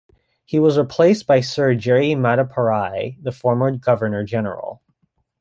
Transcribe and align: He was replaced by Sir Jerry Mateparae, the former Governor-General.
He 0.45 0.57
was 0.57 0.79
replaced 0.79 1.27
by 1.27 1.41
Sir 1.41 1.75
Jerry 1.75 2.13
Mateparae, 2.13 3.21
the 3.21 3.31
former 3.31 3.69
Governor-General. 3.77 4.81